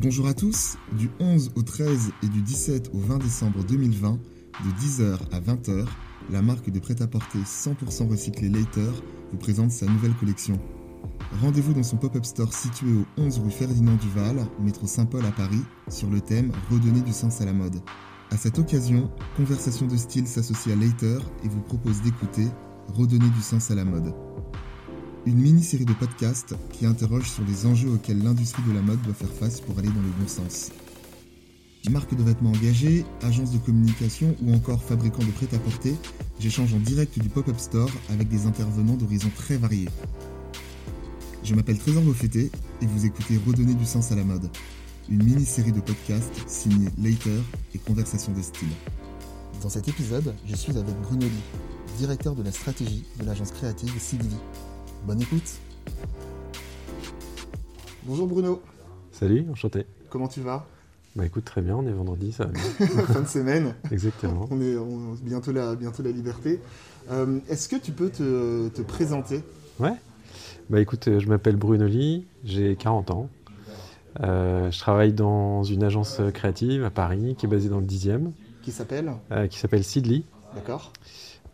[0.00, 4.70] Bonjour à tous, du 11 au 13 et du 17 au 20 décembre 2020, de
[4.80, 5.86] 10h à 20h,
[6.30, 8.92] la marque de prêt-à-porter 100% recyclé Later
[9.32, 10.56] vous présente sa nouvelle collection.
[11.42, 15.64] Rendez-vous dans son pop-up store situé au 11 rue Ferdinand Duval, métro Saint-Paul à Paris,
[15.88, 17.80] sur le thème Redonner du sens à la mode.
[18.30, 22.46] À cette occasion, Conversation de style s'associe à Later et vous propose d'écouter
[22.86, 24.14] Redonner du sens à la mode.
[25.26, 29.14] Une mini-série de podcasts qui interroge sur les enjeux auxquels l'industrie de la mode doit
[29.14, 30.70] faire face pour aller dans le bon sens.
[31.90, 35.96] Marque de vêtements engagée, agence de communication ou encore fabricant de prêt-à-porter,
[36.38, 39.88] j'échange en direct du pop-up store avec des intervenants d'horizons très variés.
[41.44, 42.50] Je m'appelle Trésor Beaufetté
[42.82, 44.50] et vous écoutez Redonner du sens à la mode,
[45.08, 47.40] une mini-série de podcasts signée Later
[47.74, 48.68] et Conversation des styles.
[49.62, 53.92] Dans cet épisode, je suis avec Bruno Lee, directeur de la stratégie de l'agence créative
[53.98, 54.36] Sigli.
[55.04, 55.58] Bonne écoute
[58.04, 58.62] Bonjour Bruno
[59.12, 59.84] Salut, enchanté.
[60.10, 60.66] Comment tu vas?
[61.16, 62.62] Bah écoute, très bien, on est vendredi, ça va bien.
[63.06, 64.46] Fin de semaine Exactement.
[64.50, 66.60] On est on- bientôt, la, bientôt la liberté.
[67.10, 69.42] Euh, Est-ce que tu peux te, te présenter?
[69.80, 69.94] Ouais.
[70.70, 73.28] Bah écoute, euh, je m'appelle Bruno Lee, j'ai 40 ans.
[74.20, 78.30] Euh, je travaille dans une agence créative à Paris qui est basée dans le 10e,
[78.62, 79.12] Qui s'appelle?
[79.32, 80.22] Euh, qui s'appelle Sidley.
[80.54, 80.92] D'accord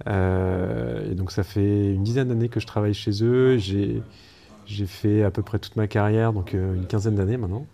[0.06, 3.56] Euh, et donc ça fait une dizaine d'années que je travaille chez eux.
[3.58, 7.66] J'ai fait à peu près toute ma carrière, donc euh, une quinzaine d'années maintenant,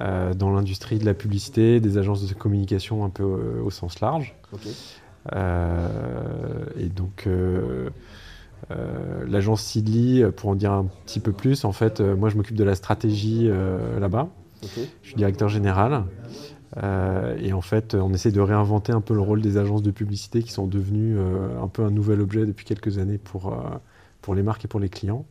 [0.00, 4.34] euh, dans l'industrie de la publicité, des agences de communication un peu au sens large.
[5.32, 7.28] Et donc,
[9.26, 12.64] l'agence Sidley, pour en dire un petit peu plus, en fait, moi je m'occupe de
[12.64, 13.48] la stratégie
[14.00, 14.28] là-bas.
[15.02, 16.04] Je suis directeur général.
[16.76, 19.90] Euh, et en fait, on essaie de réinventer un peu le rôle des agences de
[19.90, 23.56] publicité qui sont devenues euh, un peu un nouvel objet depuis quelques années pour, euh,
[24.20, 25.24] pour les marques et pour les clients,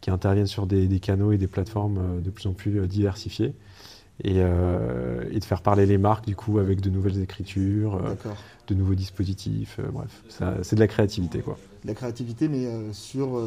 [0.00, 3.54] qui interviennent sur des, des canaux et des plateformes de plus en plus diversifiés.
[4.24, 8.02] Et, et de faire parler les marques du coup avec de nouvelles écritures,
[8.66, 10.24] de nouveaux dispositifs, bref,
[10.62, 11.56] c'est de la créativité quoi.
[11.84, 13.40] La créativité, mais sur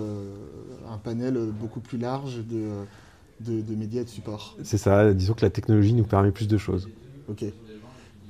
[0.89, 2.85] un panel beaucoup plus large de,
[3.41, 4.55] de, de médias et de supports.
[4.63, 6.87] C'est ça, disons que la technologie nous permet plus de choses.
[7.29, 7.45] Ok.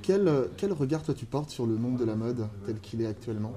[0.02, 3.00] Quel, euh, quel regard toi tu portes sur le monde de la mode tel qu'il
[3.02, 3.52] est actuellement?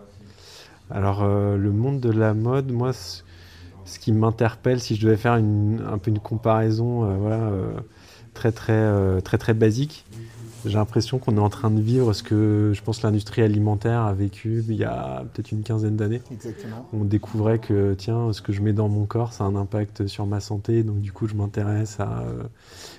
[0.90, 5.36] Alors euh, le monde de la mode, moi, ce qui m'interpelle, si je devais faire
[5.36, 7.52] une- un peu une comparaison, euh, voilà,
[8.34, 10.06] très très très très basique,
[10.66, 14.14] j'ai l'impression qu'on est en train de vivre ce que je pense l'industrie alimentaire a
[14.14, 16.22] vécu il y a peut-être une quinzaine d'années.
[16.32, 16.88] Exactement.
[16.94, 20.08] On découvrait que tiens, ce que je mets dans mon corps, ça a un impact
[20.08, 22.44] sur ma santé, donc du coup je m'intéresse à euh,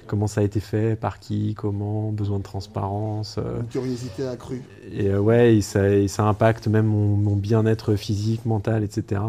[0.07, 3.37] comment ça a été fait, par qui, comment, besoin de transparence.
[3.39, 4.63] euh, Une curiosité accrue.
[4.93, 9.21] et euh, ouais, et ça, et ça impacte même mon, mon bien-être physique, mental, etc.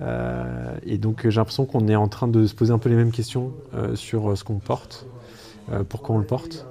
[0.00, 2.94] Euh, et donc j'ai l'impression qu'on est en train de se poser un peu les
[2.96, 3.52] mêmes questions
[3.94, 5.06] sur ce qu'on porte,
[5.88, 6.66] pourquoi on le porte,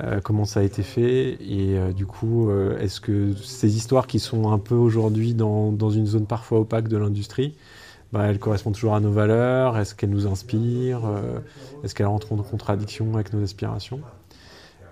[0.00, 4.06] euh, comment ça a été fait, et euh, du coup, euh, est-ce que ces histoires
[4.06, 7.54] qui sont un peu aujourd'hui dans, dans une zone parfois opaque de l'industrie,
[8.12, 11.02] bah, elles correspondent toujours à nos valeurs, est-ce qu'elles nous inspirent,
[11.82, 14.00] est-ce qu'elles rentrent en contradiction avec nos aspirations?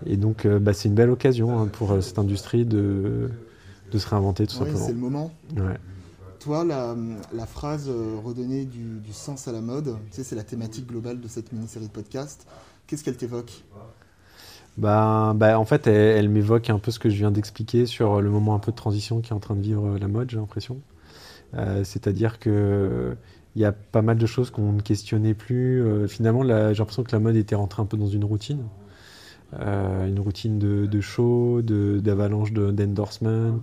[0.06, 3.30] Et donc, bah, c'est une belle occasion hein, pour cette industrie de,
[3.92, 4.86] de se réinventer tout Ouais, simplement.
[4.86, 5.32] c'est le moment.
[5.56, 5.76] Ouais.
[6.38, 6.96] Toi, la,
[7.34, 7.90] la phrase
[8.24, 11.52] redonner du, du sens à la mode, tu sais, c'est la thématique globale de cette
[11.52, 12.46] mini-série de podcasts.
[12.86, 13.62] Qu'est-ce qu'elle t'évoque?
[14.80, 18.54] Bah, en fait, elle, m'évoque un peu ce que je viens d'expliquer sur le moment
[18.54, 20.80] un peu de transition qui est en train de vivre la mode, j'ai l'impression.
[21.56, 23.16] Euh, C'est-à-dire que
[23.56, 25.82] il y a pas mal de choses qu'on ne questionnait plus.
[25.82, 28.62] Euh, finalement, j'ai l'impression que la mode était rentrée un peu dans une routine.
[29.60, 33.60] Euh, une routine de, de show, d'avalanche de- d'endorsement.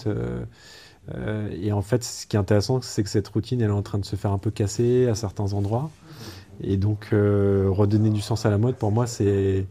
[1.51, 3.99] et en fait, ce qui est intéressant, c'est que cette routine, elle est en train
[3.99, 5.91] de se faire un peu casser à certains endroits.
[6.61, 9.67] Et donc, redonner du sens à la mode, pour moi, c'est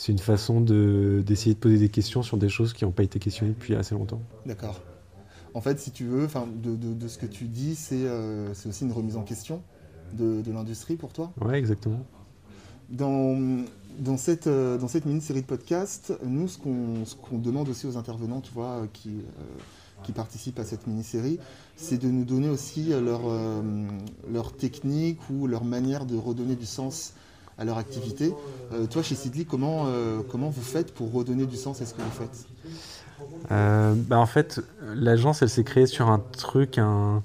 [0.00, 3.02] c'est une façon de- d'essayer de, poser des questions sur des choses qui n'ont pas
[3.02, 4.22] été questionnées depuis assez longtemps.
[4.46, 4.80] D'accord.
[5.52, 6.26] En fait, si tu veux,
[6.62, 9.60] de, de- de ce que tu dis, c'est euh, aussi une remise en question
[10.14, 11.34] de, de l'industrie pour toi.
[11.42, 12.00] Ouais, exactement.
[12.88, 13.62] Dans,
[13.98, 18.40] dans cette, euh, dans cette mini-série de podcasts, nous, ce qu'on demande aussi aux intervenants,
[18.40, 19.42] tu vois, qui, euh,
[20.02, 21.38] qui participent à cette mini-série,
[21.76, 23.60] c'est de nous donner aussi leur, euh,
[24.32, 27.12] leur technique ou leur manière de redonner du sens
[27.60, 28.32] à leur activité.
[28.72, 31.94] Euh, toi, chez Sidley, comment, euh, comment vous faites pour redonner du sens à ce
[31.94, 32.46] que vous faites?
[33.52, 34.60] Euh, bah, en fait,
[34.94, 37.22] l'agence, elle s'est créée sur un truc, un,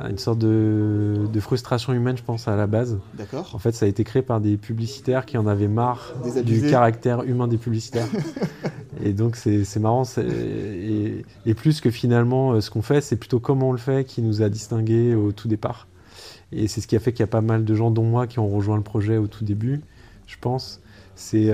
[0.00, 2.98] une sorte de, de frustration humaine, je pense, à la base.
[3.14, 6.14] D'accord En fait, ça a été créé par des publicitaires qui en avaient marre
[6.44, 8.08] du caractère humain des publicitaires.
[9.04, 10.02] et donc, c'est marrant.
[10.18, 14.20] Et, et plus que finalement, ce qu'on fait, c'est plutôt comment on le fait qui
[14.20, 15.86] nous a distingués au tout départ.
[16.52, 18.26] Et c'est ce qui a fait qu'il y a pas mal de gens, dont moi,
[18.26, 19.80] qui ont rejoint le projet au tout début,
[20.26, 20.80] je pense.
[21.14, 21.52] c'est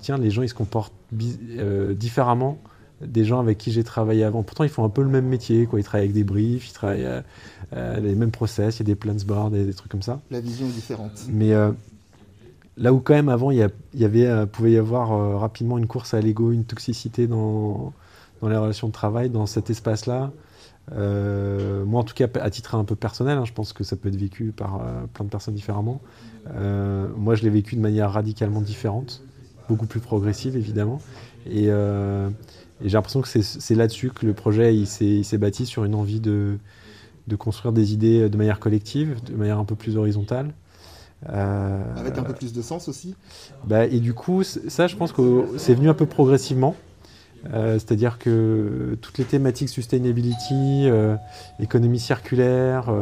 [0.00, 2.58] tiens, les gens ils se comportent différemment
[3.02, 4.42] des gens avec qui j'ai travaillé avant.
[4.42, 5.78] Pourtant, ils font un peu le même métier, quoi.
[5.78, 7.22] Ils travaillent avec des briefs, ils travaillent
[7.72, 10.20] les mêmes process, il y a des plans boards, des, des trucs comme ça.
[10.30, 11.26] La vision est différente.
[11.28, 11.52] Mais
[12.78, 15.86] Là où quand même avant, il y, avait, euh, pouvait y avoir euh, rapidement une
[15.86, 17.94] course à l'ego, une toxicité dans,
[18.42, 20.30] dans les relations de travail, dans cet espace-là.
[20.92, 23.96] Euh, moi, en tout cas, à titre un peu personnel, hein, je pense que ça
[23.96, 24.80] peut être vécu par
[25.12, 26.00] plein de personnes différemment.
[26.54, 29.22] moi, je l'ai vécu de manière radicalement différente,
[29.68, 31.00] beaucoup plus progressive, évidemment.
[31.46, 31.70] Et,
[32.82, 36.58] j'ai l'impression que c'est là-dessus que le projet il s'est bâti sur une envie de,
[37.26, 40.52] de construire des idées de manière collective, de manière un peu plus horizontale.
[41.30, 43.14] Euh, Avec un peu plus de sens aussi
[43.64, 46.76] bah, Et du coup, ça, je pense que c'est venu un peu progressivement.
[47.52, 51.16] Euh, c'est-à-dire que toutes les thématiques sustainability, euh,
[51.60, 52.92] économie circulaire,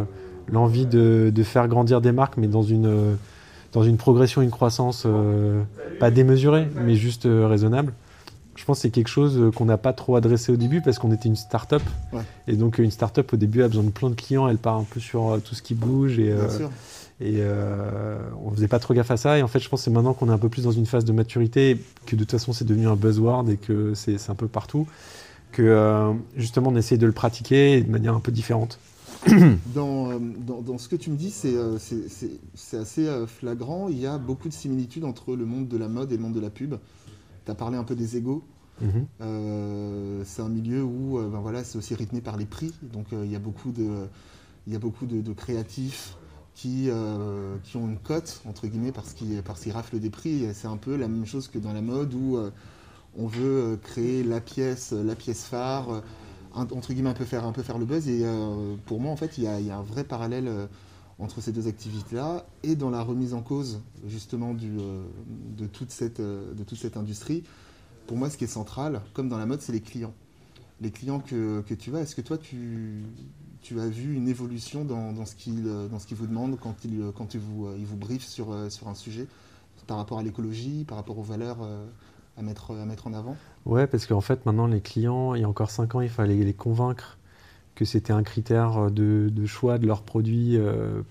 [0.52, 3.16] l'envie de, faire grandir des marques, mais dans une,
[3.72, 5.06] dans une progression, une croissance
[5.98, 7.92] pas démesurée, mais juste raisonnable.
[8.56, 11.12] Je pense que c'est quelque chose qu'on n'a pas trop adressé au début parce qu'on
[11.12, 11.82] était une start-up.
[12.46, 14.84] Et donc, une start-up au début a besoin de plein de clients, elle part un
[14.84, 16.18] peu sur tout ce qui bouge.
[16.18, 16.70] Et, Bien sûr.
[17.20, 19.38] Et euh, on faisait pas trop gaffe à ça.
[19.38, 20.86] Et en fait, je pense que c'est maintenant qu'on est un peu plus dans une
[20.86, 24.34] phase de maturité, que de toute façon c'est devenu un buzzword et que c'est un
[24.34, 24.86] peu partout,
[25.52, 28.78] que euh, justement on essaie de le pratiquer de manière un peu différente.
[29.74, 33.88] Dans, euh, dans, dans ce que tu me dis, c'est assez flagrant.
[33.88, 36.34] Il y a beaucoup de similitudes entre le monde de la mode et le monde
[36.34, 36.74] de la pub.
[37.44, 38.44] Tu as parlé un peu des égaux.
[38.80, 39.06] Mhm.
[40.24, 42.74] c'est un milieu où ben voilà, c'est aussi rythmé par les prix.
[42.82, 44.08] Donc il y a beaucoup de,
[44.66, 46.16] y a beaucoup de, de créatifs
[46.54, 50.46] qui, euh, qui ont une cote, entre guillemets, parce qu'ils parce raflent des prix.
[50.54, 52.50] C'est un peu la même chose que dans la mode où euh,
[53.16, 56.02] on veut euh, créer la pièce, la pièce phare,
[56.54, 58.08] entre guillemets, un peu faire, un peu faire le buzz.
[58.08, 58.24] Et
[58.86, 60.68] pour moi, en fait, il y, a, un vrai parallèle
[61.18, 64.70] entre ces deux activités-là et dans la remise en cause, justement, du,
[65.56, 67.44] de, toute cette, de toute cette industrie.
[68.06, 70.12] Pour moi, ce qui est central, comme dans la mode, c'est les clients.
[70.80, 73.04] Les clients que, tu as, est-ce que toi, tu,
[73.62, 77.34] tu as vu une évolution dans, ce qu'il euh, vous demande quand, il, euh, quand
[77.36, 79.26] vous, euh, il vous brief sur, sur un sujet
[79.86, 81.58] par rapport à l'écologie, par rapport aux valeurs
[82.38, 83.36] à mettre, à mettre en avant?
[83.66, 86.36] Ouais, parce qu'en fait, maintenant, les clients, il y a encore 5 ans, il fallait
[86.36, 87.18] les convaincre
[87.74, 90.58] que c'était un critère de, de, choix de leurs produits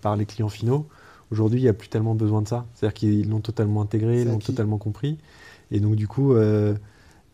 [0.01, 0.87] par les clients finaux.
[1.31, 2.65] Aujourd'hui, il n'y a plus tellement besoin de ça.
[2.73, 5.17] C'est-à-dire qu'ils l'ont totalement intégré, ils l'ont totalement compris.
[5.71, 6.35] Et donc, du coup,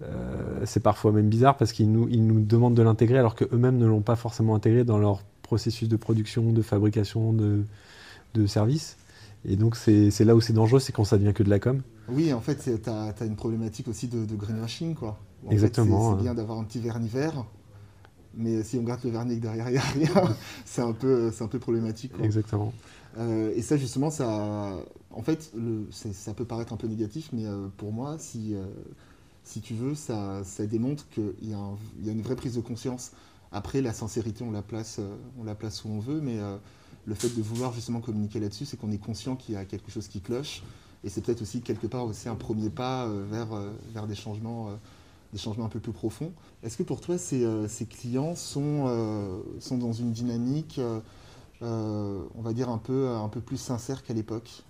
[0.02, 3.78] euh, c'est parfois même bizarre parce qu'ils nous, ils nous demandent de l'intégrer alors qu'eux-mêmes
[3.78, 7.64] ne l'ont pas forcément intégré dans leur processus de production, de fabrication, de,
[8.34, 8.98] de services.
[9.46, 11.82] Et donc c'est là où c'est dangereux, c'est quand ça devient que de la com.
[12.10, 14.96] Oui, en fait, tu as, une problématique aussi de, greenwashing.
[14.96, 15.18] Quoi.
[15.50, 16.18] Exactement.
[16.18, 17.46] C'est bien d'avoir un petit vernis vert,
[18.36, 20.36] mais si on garde le vernis derrière il n'y a rien,
[20.66, 22.14] c'est un, peu, un peu problématique.
[22.22, 22.74] Exactement.
[23.18, 24.76] Euh, et ça, justement, ça,
[25.12, 28.56] en fait, le, ça peut paraître un peu négatif, mais euh, pour moi, si
[29.50, 33.12] si tu veux, ça, démontre qu'il y, a une vraie prise de conscience.
[33.52, 36.58] Après, la sincérité, on la place, euh, on la place où on veut, mais euh,
[37.06, 39.90] le fait de vouloir justement communiquer là-dessus, c'est qu'on est conscient qu'il y a quelque
[39.90, 40.62] chose qui cloche.
[41.04, 43.48] Et c'est peut-être aussi quelque part aussi un premier pas euh, vers,
[43.92, 44.70] vers des, changements,
[45.32, 46.32] des changements un peu plus profonds.
[46.64, 50.82] Est-ce que pour toi, ces, ces clients sont, sont dans une dynamique,
[51.62, 54.64] on va dire, un peu, un peu plus sincère qu'à l'époque?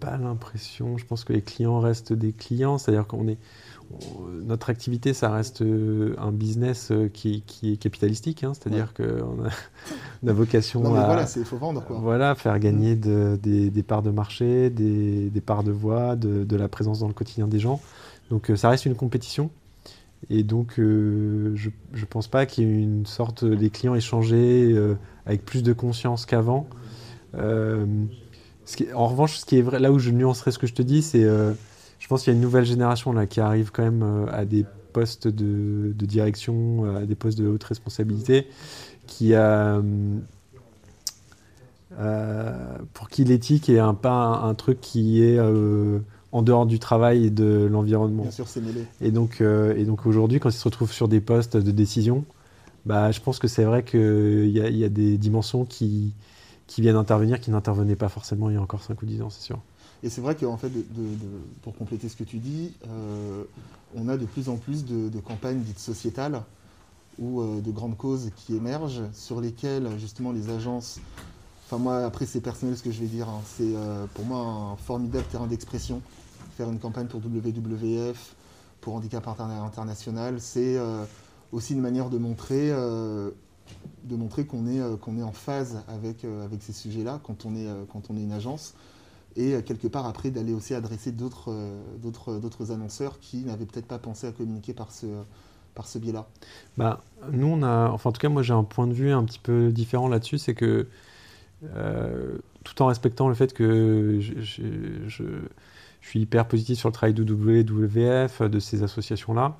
[0.00, 0.98] Pas l'impression.
[0.98, 3.38] Je pense que les clients restent des clients, c'est-à-dire qu'on est
[4.44, 8.52] notre activité, ça reste euh, un business euh, qui, est capitalistique, hein.
[8.54, 11.98] c'est-à-dire qu'on a, a, vocation à voilà, faut vendre, quoi.
[11.98, 17.08] Voilà, faire gagner des, parts de marché, des, parts de voix, de, la présence dans
[17.08, 17.80] le quotidien des gens.
[18.30, 19.50] Donc euh, ça reste une compétition.
[20.30, 24.74] Et donc je ne pense pas qu'il y ait une sorte, les clients échangés
[25.26, 26.66] avec plus de conscience qu'avant
[28.94, 31.02] en revanche, ce qui est vrai, là où je nuancerais ce que je te dis,
[31.02, 31.52] c'est euh,
[31.98, 34.44] je pense qu'il y a une nouvelle génération là qui arrive quand même euh, à
[34.44, 38.48] des postes de, direction, euh, à des postes de haute responsabilité,
[39.06, 39.80] qui a
[42.92, 45.38] pour qui l'éthique est un pas un, truc qui est
[46.36, 48.24] en dehors du travail et de l'environnement.
[48.24, 48.84] Bien sûr, c'est mêlé.
[49.00, 52.24] Et donc, et donc aujourd'hui, quand ils se retrouvent sur des postes de décision,
[52.84, 56.12] bah, je pense que c'est vrai qu'il y, y, a des dimensions qui,
[56.66, 59.30] qui viennent intervenir, qui n'intervenaient pas forcément il y a encore 5 ou 10 ans,
[59.30, 59.60] c'est sûr.
[60.02, 60.82] Et c'est vrai qu'en fait, de,
[61.62, 63.44] pour compléter ce que tu dis, euh,
[63.94, 66.42] on a de plus en plus de, campagnes dites sociétales
[67.18, 71.00] ou euh, de grandes causes qui émergent, sur lesquelles justement les agences,
[71.66, 74.38] enfin moi après c'est personnel ce que je vais dire, hein, c'est euh, pour moi
[74.38, 76.00] un formidable terrain d'expression.
[76.56, 78.34] Faire une campagne pour WWF,
[78.80, 80.78] pour Handicap International, c'est
[81.52, 82.72] aussi une manière de montrer
[84.04, 87.54] de montrer qu'on est, euh, est en phase avec, euh, avec ces sujets-là quand, on
[87.56, 88.74] est, euh, quand on est une agence.
[89.36, 91.52] et quelque part après d'aller aussi adresser d'autres
[92.00, 95.06] d'autres annonceurs qui n'avaient peut-être pas pensé à communiquer par ce,
[95.74, 96.26] par ce biais-là
[96.78, 99.24] bah, Nous, on a, enfin en tout cas moi j'ai un point de vue un
[99.24, 100.88] petit peu différent là-dessus, c'est que
[102.64, 104.62] tout en respectant le fait que je,
[105.06, 105.24] je,
[106.02, 109.56] suis hyper positif sur le travail de WWF, de ces associations-là,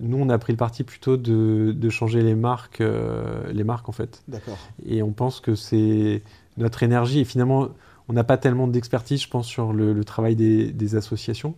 [0.00, 3.92] nous, on a pris le parti plutôt de, changer les marques, euh, les marques en
[3.92, 4.22] fait.
[4.28, 4.58] D'accord.
[4.84, 6.22] Et on pense que c'est
[6.58, 7.20] notre énergie.
[7.20, 7.68] Et finalement,
[8.08, 11.54] on n'a pas tellement d'expertise, je pense, sur le, travail des, associations.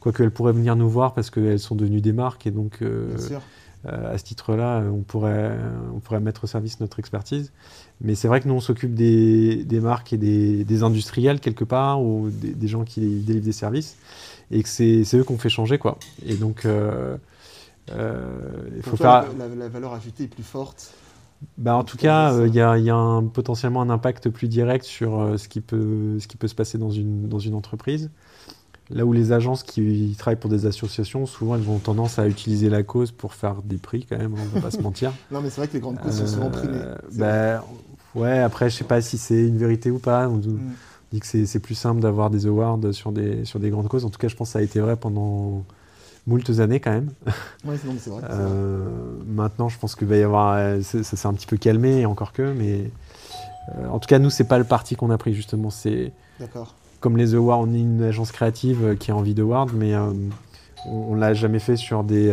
[0.00, 2.46] Quoique elles pourraient venir nous voir parce qu'elles sont devenues des marques.
[2.46, 3.38] Et donc, euh, euh,
[3.84, 5.56] à ce titre-là, on pourrait,
[5.94, 7.52] on pourrait mettre au service notre expertise.
[8.02, 12.28] Mais c'est vrai que nous, on s'occupe des, marques et des, industriels quelque part, ou
[12.30, 13.96] des, gens qui délivrent des services.
[14.50, 15.78] Et que c'est eux qu'on fait changer.
[15.78, 15.98] quoi.
[16.26, 16.66] Et donc.
[17.92, 19.26] Euh, il faut faire...
[19.38, 20.92] la, valeur ajoutée est plus forte?
[21.56, 25.20] Bah, en tout cas, euh, il y, a, un, potentiellement un impact plus direct sur
[25.20, 28.10] euh, ce, qui peut, ce qui peut se passer dans une, dans une entreprise.
[28.90, 32.68] Là où les agences qui travaillent pour des associations, souvent elles ont tendance à utiliser
[32.68, 35.12] la cause pour faire des prix quand même, on ne va pas se mentir.
[35.30, 36.80] Non mais c'est vrai que les grandes causes sont souvent primées.
[37.12, 37.64] Bah,
[38.14, 40.28] ouais, après je sais pas si c'est une vérité ou pas.
[40.28, 40.58] On, mm.
[41.12, 44.04] dit que c'est plus simple d'avoir des awards sur des, sur des grandes causes.
[44.04, 45.64] En tout cas, je pense que ça a été vrai pendant
[46.26, 47.10] moultes années quand même.
[47.64, 48.22] Oui, c'est vrai.
[48.30, 48.88] Euh,
[49.26, 50.54] maintenant, je pense qu'il va y avoir.
[50.54, 52.90] Euh, ça s'est un petit peu calmé, encore que, mais.
[53.76, 55.68] Euh, en tout cas, nous, c'est pas le parti qu'on a pris, justement.
[55.68, 56.12] C'est.
[57.00, 59.96] Comme les awards, on est une agence créative qui a envie d'awards, mais
[60.86, 62.30] on, ne l'a jamais fait sur des,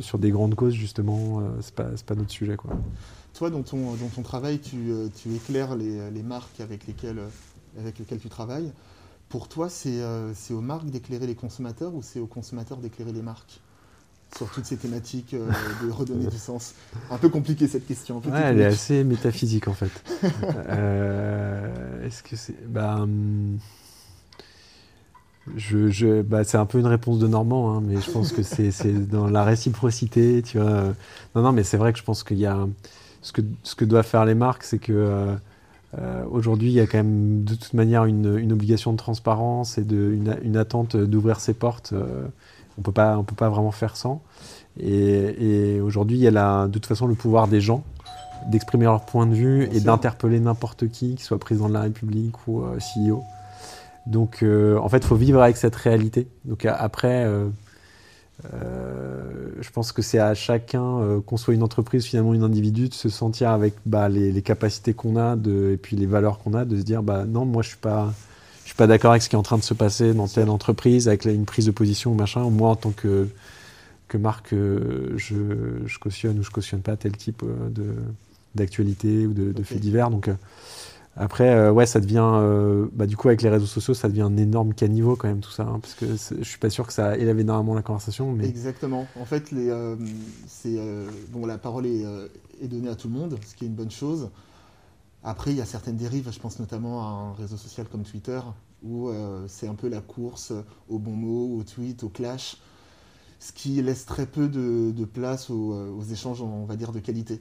[0.00, 1.42] sur des grandes causes, justement.
[1.62, 2.70] c'est pas, pas notre sujet, quoi.
[3.32, 7.20] Toi, dans ton, dans ton travail, tu, tu éclaires les, les, marques avec lesquelles,
[7.78, 8.70] avec lesquelles tu travailles.
[9.28, 13.22] Pour toi, euh, c'est aux marques d'éclairer les consommateurs ou c'est aux consommateurs d'éclairer les
[13.22, 13.60] marques
[14.36, 15.48] sur toutes ces thématiques euh,
[15.82, 16.74] de redonner du sens?
[17.10, 18.18] Un peu compliqué cette question.
[18.18, 19.90] Ouais, elle est assez métaphysique en fait.
[20.68, 22.68] Euh, est-ce que c'est.
[22.68, 23.58] Bah, hum,
[25.56, 28.42] je, je, bah, c'est un peu une réponse de Normand, hein, mais je pense que
[28.42, 28.72] c'est,
[29.08, 30.94] dans la réciprocité, tu vois.
[31.34, 32.66] Non, non, mais c'est vrai que je pense qu'il y a
[33.22, 35.36] ce que, ce que doivent faire les marques, c'est que
[35.98, 39.84] euh, aujourd'hui, il y a quand même de toute manière une, obligation de transparence et
[39.84, 40.12] de,
[40.42, 41.92] une, attente d'ouvrir ses portes.
[41.92, 42.26] Euh,
[42.78, 44.22] on peut pas, on peut pas vraiment faire sans.
[44.78, 47.82] Et, aujourd'hui, il y a de toute façon le pouvoir des gens
[48.50, 52.46] d'exprimer leur point de vue et d'interpeller n'importe qui, qu'il soit président de la République
[52.46, 53.22] ou euh, CEO.
[54.06, 56.28] Donc, en fait, il faut vivre avec cette réalité.
[56.44, 57.26] Donc après,
[58.44, 62.88] euh, je pense que c'est à chacun, euh, qu'on soit une entreprise, finalement une individu,
[62.88, 66.54] de se sentir avec bah, les, capacités qu'on a de, et puis les valeurs qu'on
[66.54, 68.12] a, de se dire bah non, moi je suis pas,
[68.62, 70.50] je suis pas d'accord avec ce qui est en train de se passer dans telle
[70.50, 72.48] entreprise, avec une prise de position ou machin.
[72.50, 73.28] Moi, en tant que
[74.08, 75.34] que marque, euh, je,
[75.84, 77.94] je, cautionne ou je cautionne pas tel type de
[78.54, 80.10] d'actualité ou de, de faits divers.
[80.10, 80.30] Donc
[81.18, 84.22] après, euh, ouais, ça devient, euh, bah, du coup, avec les réseaux sociaux, ça devient
[84.22, 86.92] un énorme caniveau quand même tout ça, hein, parce que je suis pas sûr que
[86.92, 88.38] ça élève énormément la conversation.
[88.40, 89.06] Exactement.
[89.18, 89.96] En fait, les, euh,
[90.46, 90.78] c'est,
[91.30, 92.04] bon, la parole est,
[92.62, 94.28] donnée à tout le monde, ce qui est une bonne chose.
[95.24, 98.40] Après, il y a certaines dérives, je pense notamment à un réseau social comme Twitter,
[98.82, 99.10] où
[99.48, 100.52] c'est un peu la course
[100.90, 102.58] au bon mot, au tweet, au clash,
[103.40, 107.00] ce qui laisse très peu de, de place aux, aux échanges, on va dire, de
[107.00, 107.40] qualité.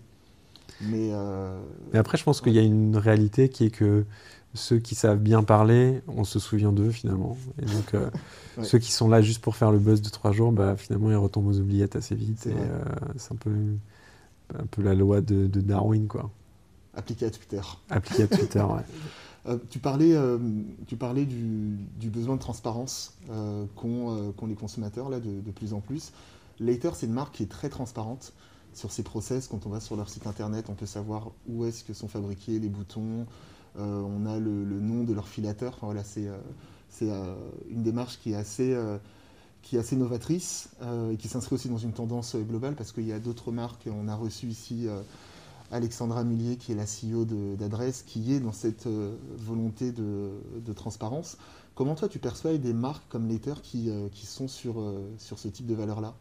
[0.84, 1.60] Euh,
[1.94, 4.05] Mais, après, je pense qu'il y a une réalité qui est que
[4.53, 7.38] ceux qui savent bien parler, on se souvient d'eux finalement.
[7.62, 8.10] Et donc, euh,
[8.63, 11.15] ceux qui sont là juste pour faire le buzz de trois jours, bah, finalement, ils
[11.15, 12.48] retombent aux oubliettes assez vite.
[12.48, 12.84] Et euh,
[13.17, 13.51] c'est un peu,
[14.58, 16.29] un peu la loi de, Darwin, quoi.
[16.94, 17.62] Appliqué à Twitter.
[17.89, 18.63] Appliqué à Twitter,
[19.46, 19.58] ouais.
[19.70, 20.15] tu parlais,
[20.88, 23.17] tu parlais du, du, besoin de transparence
[23.75, 26.13] qu'ont les consommateurs là, de, de, plus en plus.
[26.62, 28.32] Later, c'est une marque qui est très transparente
[28.77, 29.48] sur ces process.
[29.48, 32.60] Quand on va sur leur site internet, on peut savoir où est-ce que sont fabriqués
[32.60, 33.25] les boutons.
[33.77, 35.77] Euh, on a le, nom de leur filateur.
[35.82, 36.38] Enfin, c'est euh,
[37.03, 37.36] euh,
[37.70, 38.75] une démarche qui est assez,
[39.62, 40.70] qui est assez novatrice
[41.12, 43.88] et qui s'inscrit aussi dans une tendance globale parce qu'il y a d'autres marques.
[43.91, 44.88] On a reçu ici
[45.72, 48.88] Alexandra Mullier, qui est la CEO d'Adresse, qui est dans cette
[49.38, 51.38] volonté de, transparence.
[51.74, 53.27] Comment toi tu perçois des marques comme
[53.62, 54.75] qui, qui sont sur,
[55.17, 56.15] sur ce type de valeur-là?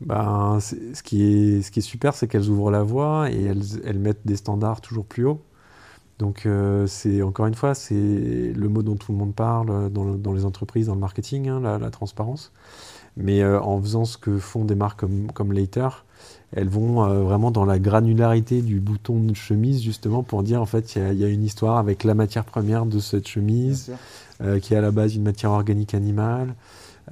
[0.00, 3.62] Ben, ce, qui est, ce qui est super, c'est qu'elles ouvrent la voie et elles,
[3.84, 5.40] elles, mettent des standards toujours plus hauts.
[6.18, 10.14] Donc, euh, c'est encore une fois, c'est le mot dont tout le monde parle dans,
[10.14, 12.52] dans les entreprises, dans le marketing, hein, la, transparence.
[13.18, 16.04] Mais euh, en faisant ce que font des marques comme, comme Later,
[16.52, 20.66] elles vont euh, vraiment dans la granularité du bouton de chemise, justement, pour dire en
[20.66, 23.92] fait, il y, y, a une histoire avec la matière première de cette chemise,
[24.60, 26.54] qui est à la base une matière organique animale.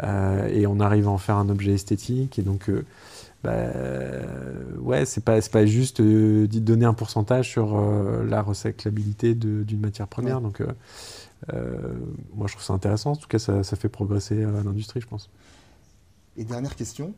[0.02, 2.38] Euh, et on arrive à en faire un objet esthétique.
[2.38, 2.84] Et donc, euh,
[3.42, 3.52] bah,
[4.80, 7.76] ouais, c'est pas, pas juste euh, donner un pourcentage sur
[8.24, 10.40] la recyclabilité d'une matière première.
[10.40, 10.60] Donc,
[12.34, 13.12] moi, je trouve ça intéressant.
[13.12, 15.30] En tout cas, ça, fait progresser l'industrie, je pense.
[16.36, 17.14] Et dernière question,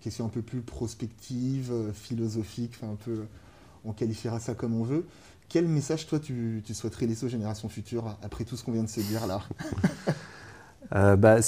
[0.00, 3.24] question un peu plus prospective, philosophique, enfin un peu,
[3.84, 5.04] on qualifiera ça comme on veut.
[5.48, 8.88] Quel message, toi, tu, souhaiterais laisser aux générations futures après tout ce qu'on vient de
[8.88, 9.42] se dire là?
[10.94, 11.38] euh, bah,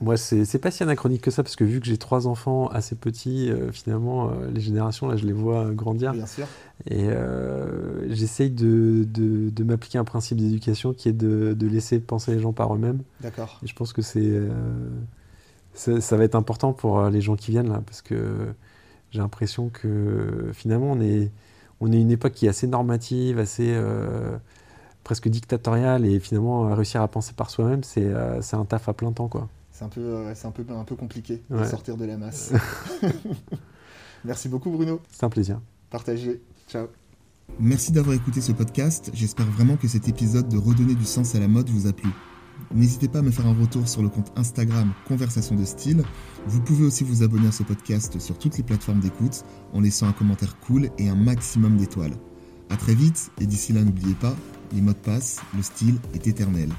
[0.00, 2.96] moi, c'est pas si anachronique que ça, parce que vu que j'ai trois enfants assez
[2.96, 6.12] petits, euh, finalement, euh, les générations, là, je les vois grandir.
[6.12, 6.46] Bien sûr.
[6.90, 7.08] Et
[8.10, 12.52] j'essaye de, de, m'appliquer un principe d'éducation qui est de, de, laisser penser les gens
[12.52, 13.02] par eux-mêmes.
[13.20, 13.60] D'accord.
[13.62, 14.32] Et je pense que c'est
[15.74, 18.52] ça va être important pour les gens qui viennent là, parce que
[19.10, 21.30] j'ai l'impression que finalement, on est
[21.82, 24.38] on est une époque qui est assez normative, assez euh,
[25.04, 29.12] presque dictatoriale, et finalement réussir à penser par soi-même, c'est euh, un taf à plein
[29.12, 29.48] temps, quoi.
[29.70, 32.52] C'est un peu, euh, c'est un peu, un peu compliqué de sortir de la masse.
[34.24, 35.00] Merci beaucoup, Bruno.
[35.10, 35.60] C'est un plaisir.
[35.90, 36.40] Partagez.
[36.68, 36.86] Ciao.
[37.58, 39.10] Merci d'avoir écouté ce podcast.
[39.12, 42.10] J'espère vraiment que cet épisode de Redonner du sens à la mode vous a plu.
[42.74, 46.02] N'hésitez pas à me faire un retour sur le compte Instagram Conversation de Style.
[46.46, 50.06] Vous pouvez aussi vous abonner à ce podcast sur toutes les plateformes d'écoute en laissant
[50.06, 52.14] un commentaire cool et un maximum d'étoiles.
[52.70, 54.34] A très vite et d'ici là n'oubliez pas,
[54.74, 56.70] les mots de passe, le style est éternel.